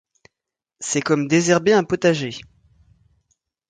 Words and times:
C'est 0.79 1.03
comme 1.03 1.27
désherber 1.27 1.73
un 1.73 1.83
potager. 1.83 2.39